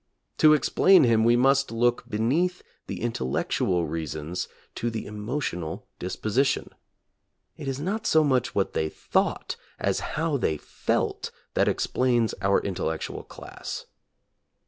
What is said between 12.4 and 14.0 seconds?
our intellectual class.